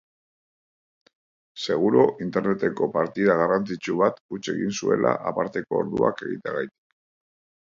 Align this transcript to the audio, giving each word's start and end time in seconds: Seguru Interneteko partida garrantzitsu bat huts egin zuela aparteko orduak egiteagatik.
Seguru 1.65 2.05
Interneteko 2.25 2.89
partida 2.95 3.35
garrantzitsu 3.41 3.99
bat 4.01 4.19
huts 4.33 4.43
egin 4.55 4.75
zuela 4.81 5.13
aparteko 5.33 5.81
orduak 5.83 6.25
egiteagatik. 6.31 6.75